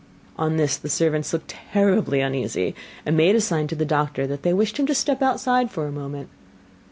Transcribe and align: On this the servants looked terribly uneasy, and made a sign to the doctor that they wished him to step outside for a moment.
On 0.35 0.57
this 0.57 0.77
the 0.77 0.89
servants 0.89 1.31
looked 1.31 1.49
terribly 1.49 2.21
uneasy, 2.21 2.73
and 3.05 3.15
made 3.15 3.35
a 3.35 3.39
sign 3.39 3.67
to 3.67 3.75
the 3.75 3.85
doctor 3.85 4.25
that 4.25 4.41
they 4.41 4.51
wished 4.51 4.77
him 4.77 4.87
to 4.87 4.95
step 4.95 5.21
outside 5.21 5.69
for 5.69 5.85
a 5.85 5.91
moment. 5.91 6.27